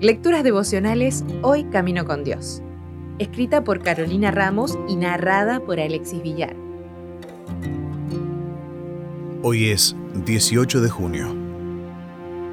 [0.00, 2.62] Lecturas devocionales Hoy Camino con Dios.
[3.18, 6.54] Escrita por Carolina Ramos y narrada por Alexis Villar.
[9.42, 11.32] Hoy es 18 de junio.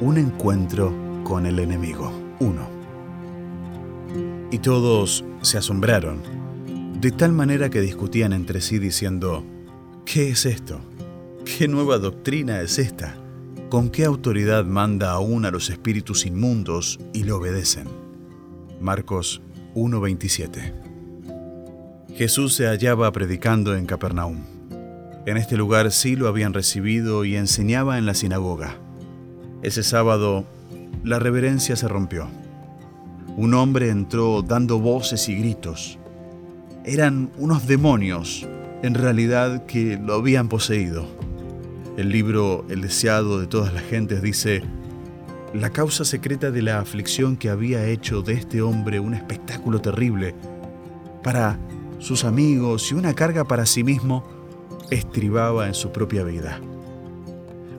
[0.00, 0.94] Un encuentro
[1.24, 2.12] con el enemigo.
[2.38, 2.68] 1.
[4.50, 6.22] Y todos se asombraron,
[7.00, 9.44] de tal manera que discutían entre sí diciendo,
[10.04, 10.80] ¿qué es esto?
[11.44, 13.21] ¿Qué nueva doctrina es esta?
[13.72, 17.88] ¿Con qué autoridad manda aún a los espíritus inmundos y le obedecen?
[18.82, 19.40] Marcos
[19.74, 20.74] 1:27
[22.14, 24.44] Jesús se hallaba predicando en Capernaum.
[25.24, 28.76] En este lugar sí lo habían recibido y enseñaba en la sinagoga.
[29.62, 30.44] Ese sábado,
[31.02, 32.28] la reverencia se rompió.
[33.38, 35.98] Un hombre entró dando voces y gritos.
[36.84, 38.46] Eran unos demonios,
[38.82, 41.31] en realidad, que lo habían poseído.
[41.96, 44.62] El libro El deseado de todas las gentes dice,
[45.52, 50.34] la causa secreta de la aflicción que había hecho de este hombre un espectáculo terrible
[51.22, 51.58] para
[51.98, 54.24] sus amigos y una carga para sí mismo,
[54.90, 56.60] estribaba en su propia vida.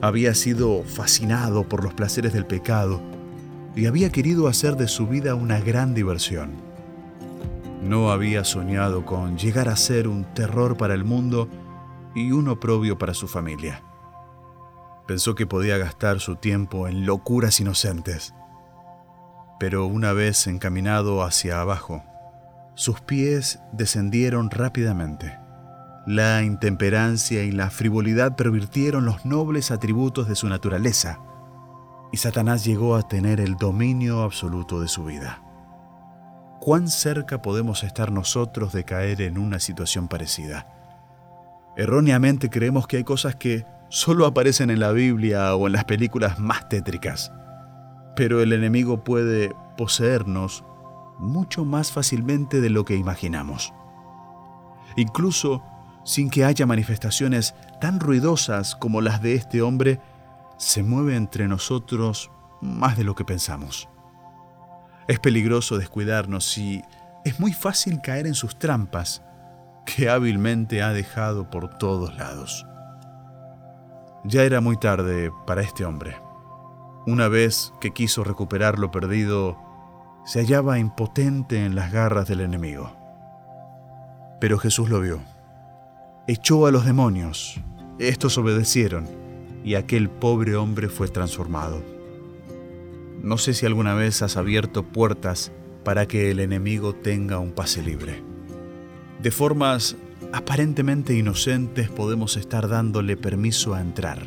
[0.00, 3.00] Había sido fascinado por los placeres del pecado
[3.74, 6.52] y había querido hacer de su vida una gran diversión.
[7.82, 11.48] No había soñado con llegar a ser un terror para el mundo
[12.14, 13.82] y un oprobio para su familia.
[15.06, 18.34] Pensó que podía gastar su tiempo en locuras inocentes.
[19.60, 22.02] Pero una vez encaminado hacia abajo,
[22.74, 25.38] sus pies descendieron rápidamente.
[26.06, 31.20] La intemperancia y la frivolidad pervirtieron los nobles atributos de su naturaleza,
[32.12, 35.42] y Satanás llegó a tener el dominio absoluto de su vida.
[36.60, 40.66] ¿Cuán cerca podemos estar nosotros de caer en una situación parecida?
[41.76, 46.38] Erróneamente creemos que hay cosas que solo aparecen en la Biblia o en las películas
[46.38, 47.32] más tétricas.
[48.16, 50.64] Pero el enemigo puede poseernos
[51.18, 53.72] mucho más fácilmente de lo que imaginamos.
[54.96, 55.62] Incluso
[56.04, 60.00] sin que haya manifestaciones tan ruidosas como las de este hombre,
[60.58, 62.30] se mueve entre nosotros
[62.60, 63.88] más de lo que pensamos.
[65.08, 66.82] Es peligroso descuidarnos y
[67.24, 69.22] es muy fácil caer en sus trampas
[69.86, 72.66] que hábilmente ha dejado por todos lados.
[74.24, 76.16] Ya era muy tarde para este hombre.
[77.06, 79.58] Una vez que quiso recuperar lo perdido,
[80.24, 82.96] se hallaba impotente en las garras del enemigo.
[84.40, 85.20] Pero Jesús lo vio.
[86.26, 87.60] Echó a los demonios.
[87.98, 89.06] Estos obedecieron
[89.62, 91.82] y aquel pobre hombre fue transformado.
[93.22, 95.52] No sé si alguna vez has abierto puertas
[95.84, 98.22] para que el enemigo tenga un pase libre.
[99.22, 99.96] De formas
[100.32, 104.26] aparentemente inocentes podemos estar dándole permiso a entrar.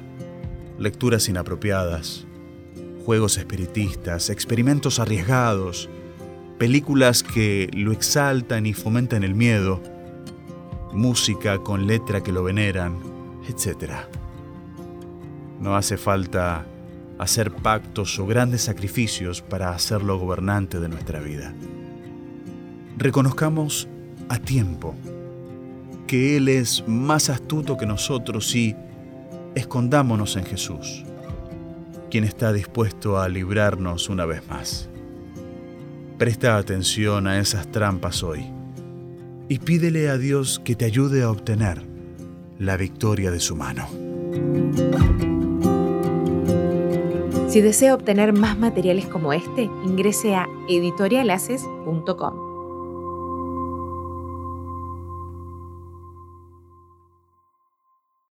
[0.78, 2.25] Lecturas inapropiadas,
[3.06, 5.90] juegos espiritistas, experimentos arriesgados,
[6.57, 9.81] películas que lo exaltan y fomentan el miedo,
[10.94, 13.00] música con letra que lo veneran,
[13.47, 13.94] etc.
[15.59, 16.66] No hace falta
[17.18, 21.53] hacer pactos o grandes sacrificios para hacerlo gobernante de nuestra vida.
[22.97, 23.88] Reconozcamos
[24.30, 24.96] a tiempo
[26.07, 28.75] que Él es más astuto que nosotros y
[29.56, 31.03] escondámonos en Jesús,
[32.09, 34.90] quien está dispuesto a librarnos una vez más.
[36.18, 38.45] Presta atención a esas trampas hoy
[39.50, 41.84] y pídele a Dios que te ayude a obtener
[42.57, 43.88] la victoria de su mano.
[47.47, 52.47] Si desea obtener más materiales como este, ingrese a editorialaces.com.